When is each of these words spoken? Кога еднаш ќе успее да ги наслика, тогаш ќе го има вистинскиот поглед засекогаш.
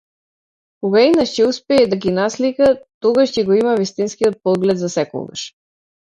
Кога 0.83 1.01
еднаш 1.07 1.33
ќе 1.33 1.43
успее 1.49 1.83
да 1.91 1.99
ги 2.05 2.13
наслика, 2.15 2.69
тогаш 3.07 3.33
ќе 3.35 3.43
го 3.49 3.57
има 3.59 3.75
вистинскиот 3.81 4.39
поглед 4.49 4.81
засекогаш. 4.85 5.45